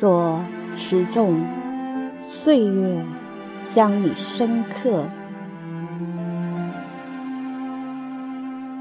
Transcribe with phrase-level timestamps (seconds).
[0.00, 0.42] 若
[0.74, 1.46] 持重，
[2.22, 3.04] 岁月
[3.68, 5.06] 将你深刻。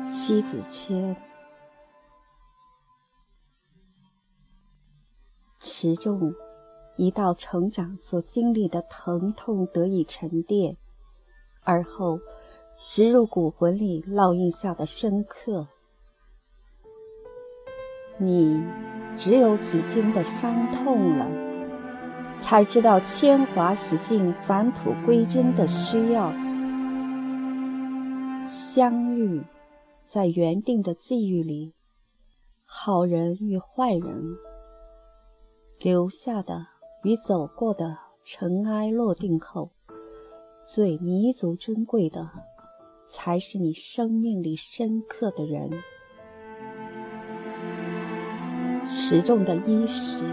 [0.05, 1.17] 西子谦，
[5.59, 6.33] 持重，
[6.95, 10.77] 一道成长所经历的疼痛得以沉淀，
[11.65, 12.21] 而后
[12.85, 15.67] 植入骨魂里烙印下的深刻。
[18.17, 18.63] 你
[19.19, 21.29] 只有几经的伤痛了，
[22.39, 26.31] 才知道铅华洗净、返璞归真的需要。
[28.45, 29.43] 相遇
[30.07, 31.73] 在原定的际遇里，
[32.63, 34.37] 好人与坏人，
[35.81, 36.65] 留下的
[37.03, 39.71] 与走过的尘埃落定后，
[40.65, 42.29] 最弥足珍贵的，
[43.09, 45.69] 才是你生命里深刻的人。
[48.91, 50.25] 持重的衣食，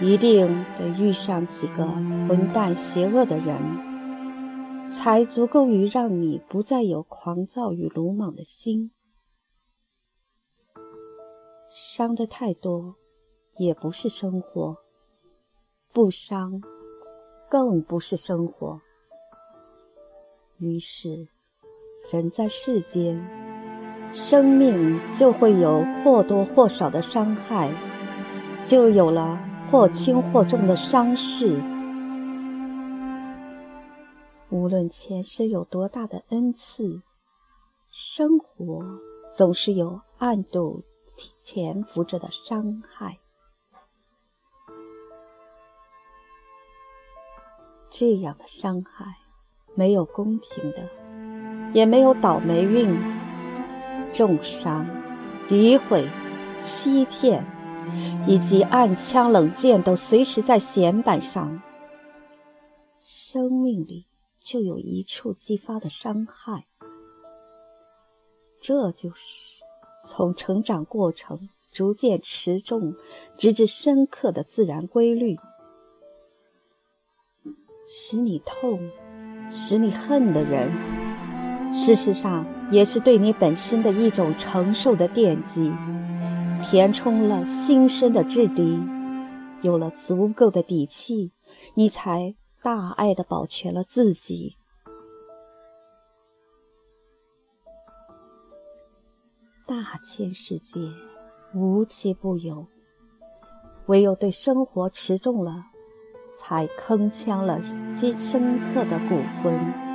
[0.00, 1.84] 一定得遇上几个
[2.28, 8.92] 混蛋邪恶的人，才足够于让你不再有狂躁与鲁莽的心。
[11.68, 12.94] 伤的太多，
[13.56, 14.76] 也不是生活；
[15.92, 16.62] 不伤，
[17.50, 18.80] 更不是生活。
[20.58, 21.26] 于是，
[22.12, 23.37] 人在世间。
[24.10, 27.70] 生命就会有或多或少的伤害，
[28.64, 29.38] 就有了
[29.70, 31.60] 或轻或重的伤势。
[34.48, 37.02] 无论前世有多大的恩赐，
[37.90, 38.82] 生活
[39.30, 40.82] 总是有暗度
[41.42, 43.18] 潜伏着的伤害。
[47.90, 49.04] 这样的伤害，
[49.74, 50.88] 没有公平的，
[51.74, 53.17] 也没有倒霉运。
[54.12, 54.86] 重伤、
[55.48, 56.08] 诋毁、
[56.58, 57.44] 欺骗，
[58.26, 61.62] 以及暗枪冷箭，都随时在弦板上。
[63.00, 64.06] 生命里
[64.40, 66.66] 就有一处激发的伤害，
[68.60, 69.62] 这就是
[70.04, 72.94] 从成长过程逐渐持重，
[73.36, 75.38] 直至深刻的自然规律，
[77.86, 78.90] 使你痛、
[79.48, 80.70] 使你恨的人，
[81.70, 82.46] 事实上。
[82.70, 85.72] 也是对你本身的一种承受的奠基，
[86.62, 88.78] 填充了心身的质地，
[89.62, 91.32] 有了足够的底气，
[91.72, 94.58] 你才大爱的保全了自己。
[99.66, 100.78] 大千世界，
[101.54, 102.66] 无奇不有，
[103.86, 105.64] 唯有对生活持重了，
[106.30, 107.58] 才铿锵了
[107.94, 109.87] 极深刻的骨魂。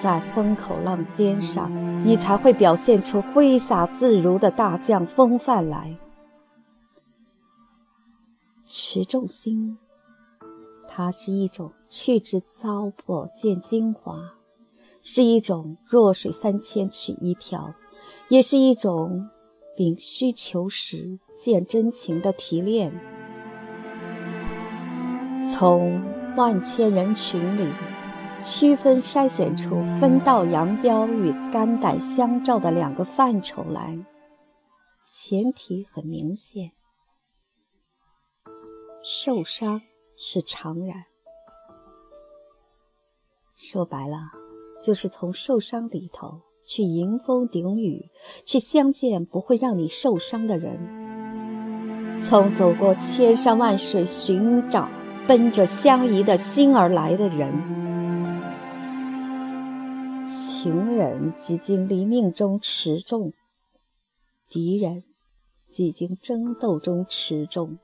[0.00, 1.70] 在风口浪尖上，
[2.04, 5.96] 你才会表现出挥洒自如的大将风范来。
[8.64, 9.78] 持重心，
[10.86, 14.16] 它是一种去之糟粕见精华，
[15.02, 17.74] 是一种弱水三千取一瓢，
[18.28, 19.28] 也是一种
[19.76, 22.92] 秉虚求实见真情的提炼。
[25.50, 26.00] 从
[26.36, 27.68] 万千人群里。
[28.42, 33.98] 区分筛选出分道扬镳与肝胆相照的两个范畴来，
[35.06, 36.70] 前提很明显：
[39.02, 39.82] 受伤
[40.16, 41.04] 是常然。
[43.56, 44.16] 说白了，
[44.80, 48.08] 就是从受伤里头去迎风顶雨，
[48.44, 50.76] 去相见不会让你受伤的人；
[52.20, 54.88] 从走过千山万水寻找
[55.26, 57.87] 奔着相宜的心而来的人。
[60.98, 63.32] 人几经离命中持重，
[64.48, 65.04] 敌人
[65.68, 67.78] 几经争斗中持重，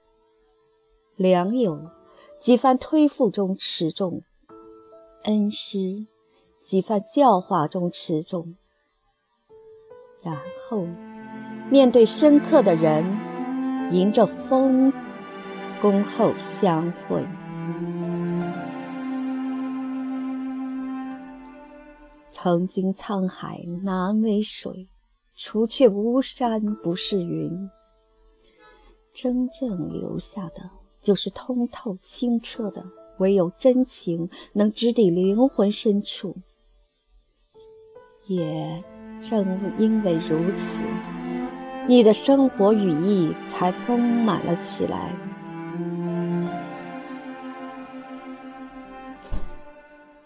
[1.14, 1.90] 良友
[2.40, 4.22] 几番推负中持重，
[5.22, 6.08] 恩师
[6.60, 8.56] 几番教化中持重，
[10.20, 10.36] 然
[10.68, 10.84] 后
[11.70, 13.04] 面对深刻的人，
[13.92, 14.92] 迎着风，
[15.80, 17.24] 恭候相会。
[22.44, 24.86] 曾经沧海难为水，
[25.34, 27.70] 除却巫山不是云。
[29.14, 30.70] 真正留下的，
[31.00, 32.84] 就是通透清澈的，
[33.16, 36.36] 唯有真情能直抵灵魂深处。
[38.26, 38.84] 也
[39.22, 40.86] 正因为如此，
[41.88, 45.16] 你的生活羽翼才丰满了起来。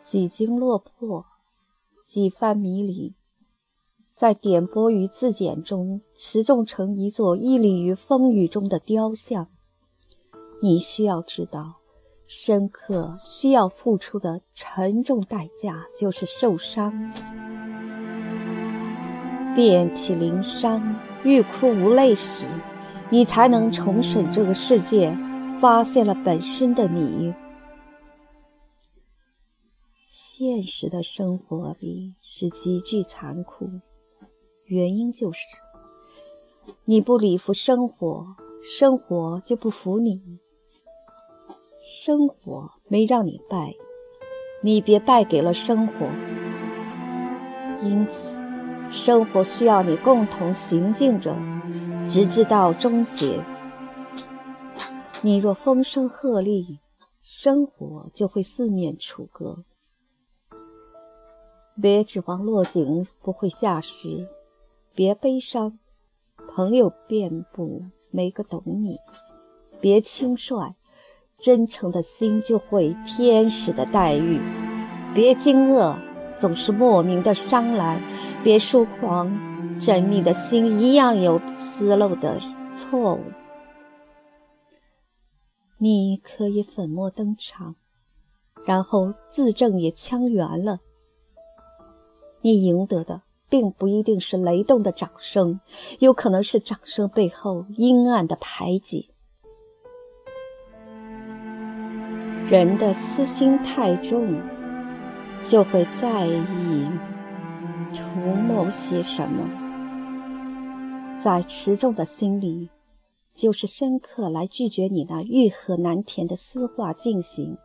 [0.02, 1.24] 几经落魄。
[2.08, 3.12] 几番迷离，
[4.10, 9.48] 在点拨与自检中持重成一座屹立于风雨中的雕像。
[10.62, 11.74] 你需要知道，
[12.26, 17.12] 深刻需要付出的沉重代价就是受伤，
[19.54, 22.48] 遍体鳞伤、欲哭无泪时，
[23.10, 25.14] 你才能重审这个世界，
[25.60, 27.34] 发现了本身的你。
[30.10, 33.68] 现实的生活里是极具残酷，
[34.64, 35.58] 原因就是
[36.86, 38.26] 你不礼服生活，
[38.62, 40.18] 生活就不服你。
[41.84, 43.74] 生活没让你败，
[44.62, 46.06] 你别败给了生活。
[47.82, 48.42] 因此，
[48.90, 51.36] 生活需要你共同行进着，
[52.08, 53.44] 直至到终结。
[55.20, 56.78] 你若风声鹤唳，
[57.20, 59.66] 生活就会四面楚歌。
[61.80, 64.28] 别指望落井不会下石，
[64.94, 65.78] 别悲伤，
[66.52, 68.98] 朋友遍布，没个懂你。
[69.80, 70.74] 别轻率。
[71.38, 74.40] 真诚的心就会天使的待遇，
[75.14, 75.96] 别惊愕，
[76.36, 78.00] 总是莫名的伤来；
[78.42, 79.30] 别疏狂，
[79.78, 82.40] 缜密的心一样有失漏的
[82.72, 83.22] 错误。
[85.78, 87.76] 你可以粉墨登场，
[88.66, 90.80] 然后字正也腔圆了。
[92.40, 95.60] 你赢得的并不一定是雷动的掌声，
[95.98, 99.10] 有可能是掌声背后阴暗的排挤。
[102.50, 104.40] 人的私心太重，
[105.42, 106.86] 就会在意
[107.92, 109.48] 图谋些什么。
[111.16, 112.70] 在持重的心里，
[113.34, 117.58] 就是深刻来拒绝你那欲壑难填的私话进行。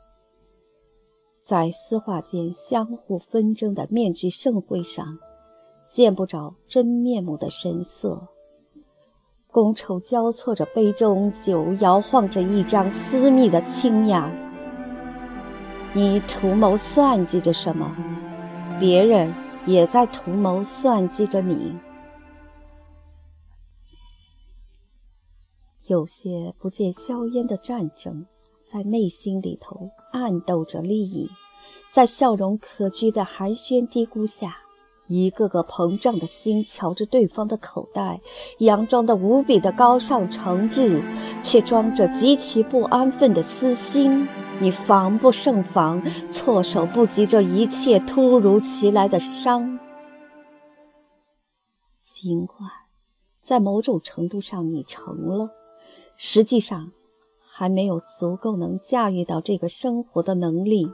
[1.43, 5.19] 在私话间相互纷争的面具盛会上，
[5.91, 8.29] 见不着真面目的神色。
[9.51, 14.31] 觥筹交错着，杯中酒摇晃着一张私密的清雅。
[15.93, 17.93] 你图谋算计着什么？
[18.79, 19.31] 别人
[19.67, 21.77] 也在图谋算计着你。
[25.87, 28.25] 有些不见硝烟的战争，
[28.73, 31.29] 在内心里头暗斗着利益，
[31.91, 34.57] 在笑容可掬的寒暄低咕下，
[35.05, 38.19] 一个个膨胀的心瞧着对方的口袋，
[38.57, 41.03] 佯装的无比的高尚诚挚，
[41.43, 44.27] 却装着极其不安分的私心。
[44.59, 49.77] 你防不胜防，措手不及这一切突如其来的伤。
[52.01, 52.57] 尽管
[53.39, 55.51] 在某种程度上你成了，
[56.17, 56.91] 实际上
[57.55, 60.91] 还没有足够能驾驭到这个生活的能力，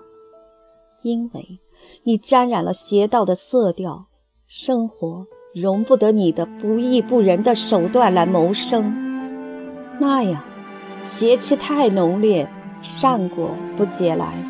[1.04, 1.62] 因为
[2.04, 4.08] 你沾染了邪道的色调，
[4.46, 5.26] 生活
[5.56, 8.94] 容不得你的不义不仁的手段来谋生，
[10.02, 10.44] 那样
[11.02, 12.50] 邪气太浓烈。
[12.82, 14.42] 善果不结来。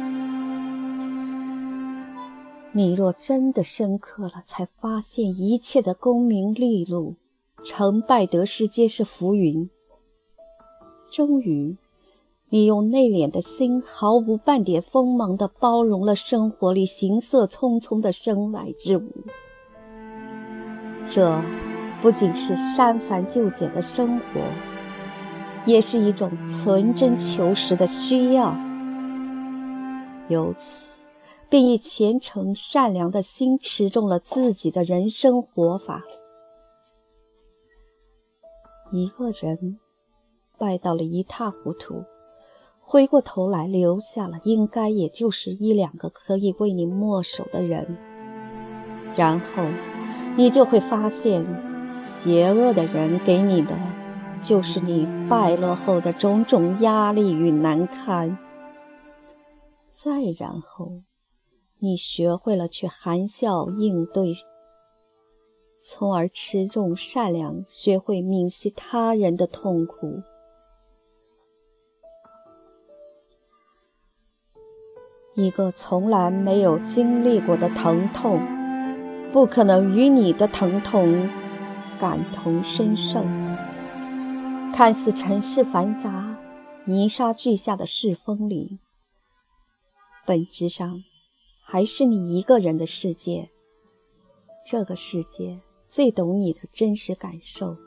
[2.72, 7.16] 你若真的深刻了，才发现一切的功名利禄、
[7.64, 9.68] 成败得失皆是浮云。
[11.10, 11.76] 终于，
[12.50, 19.12] 你用内敛的心，毫无半点锋芒地包容了生活里行色匆匆的身外之物。
[21.06, 21.42] 这
[22.02, 24.42] 不仅是删繁就简的生活。
[25.66, 28.58] 也是一种存真求实的需要，
[30.30, 31.06] 由此
[31.50, 36.02] 便以虔诚善良的心持重了自己的人生活法。
[38.92, 39.78] 一个人
[40.58, 42.04] 败到了一塌糊涂，
[42.92, 47.96] 回过头来留下了应该也就是一两个可以为你默守的人，
[49.16, 49.64] 然后
[50.36, 51.46] 你就会发现，
[51.86, 53.78] 邪恶的人给你的。
[54.42, 58.40] 就是你败落后的种种压力与难堪。
[59.92, 61.04] 再然后，
[61.78, 64.34] 你学会了去含笑应对，
[65.84, 70.24] 从而持重善良，学会泯息他人的痛苦。
[75.40, 78.42] 一个从来没有经历过的疼痛，
[79.32, 81.30] 不可能与你的疼痛
[81.98, 83.24] 感同身受。
[84.74, 86.38] 看似尘世繁杂、
[86.84, 88.80] 泥沙俱下的世风里，
[90.26, 91.02] 本质上
[91.64, 93.50] 还是你一个人的世界。
[94.66, 97.78] 这个世界最懂你的真实感受，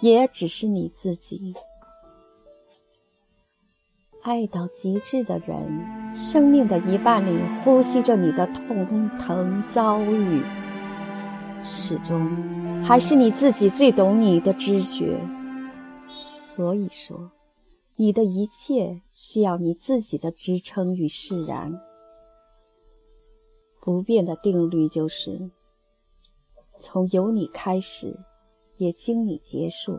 [0.00, 1.52] 也只是你自己。
[4.22, 10.42] 爱到极致的人，生命的一半里呼吸着你的痛疼遭遇。
[11.62, 15.18] 始终还是你自己最懂你的知觉。
[16.28, 17.30] 所以说，
[17.96, 21.80] 你的一切需要你自己的支撑与释然。
[23.80, 25.50] 不变的定律就是：
[26.80, 28.18] 从有你开始，
[28.76, 29.98] 也经你结束。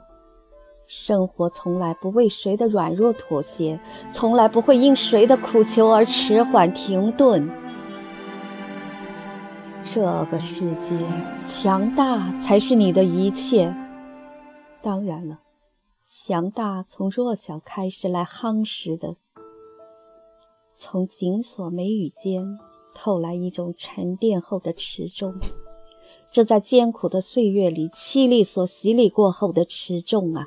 [0.88, 3.80] 生活从来不为谁的软弱妥协，
[4.12, 7.50] 从来不会因谁的苦求而迟缓停顿。
[9.84, 10.02] 这
[10.32, 10.96] 个世界
[11.44, 13.74] 强大才是你的一切。
[14.82, 15.40] 当然了，
[16.06, 19.16] 强大从弱小开始来夯实的，
[20.76, 22.58] 从紧锁眉宇间
[22.96, 25.36] 透来一种沉淀后的持重。
[26.32, 30.46] 这在艰苦的岁月里凄厉所洗礼过后的持重啊！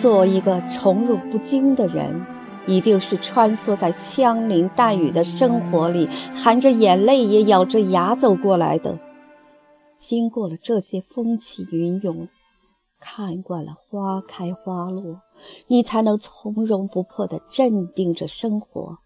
[0.00, 2.26] 做一个宠辱不惊的人，
[2.66, 8.98] 一定是穿梭在枪林弹雨的生活里，含着眼泪也咬着牙走过来的。
[9.98, 12.28] 经过了这些风起云涌，
[13.00, 15.22] 看惯了花开花落，
[15.68, 18.98] 你才能从容不迫地镇定着生活，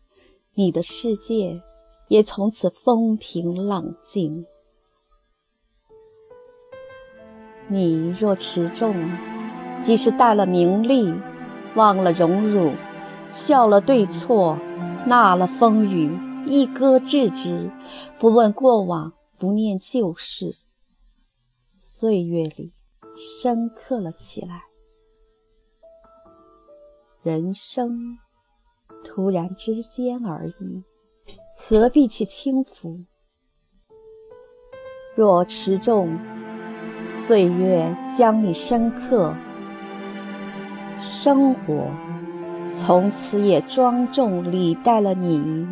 [0.54, 1.60] 你的世界
[2.08, 4.44] 也从此风平浪静。
[7.68, 8.94] 你若持重。
[9.80, 11.14] 即使带了名利，
[11.74, 12.72] 忘了荣辱，
[13.28, 14.58] 笑了对错，
[15.06, 17.70] 纳了风雨，一歌置之，
[18.18, 20.56] 不问过往，不念旧事，
[21.68, 22.72] 岁月里
[23.16, 24.64] 深刻了起来。
[27.22, 28.18] 人生
[29.04, 30.84] 突然之间而已，
[31.56, 33.04] 何必去轻浮？
[35.14, 36.18] 若持重，
[37.02, 39.34] 岁月将你深刻。
[40.98, 41.90] 生活
[42.70, 45.66] 从此也庄重礼待了你。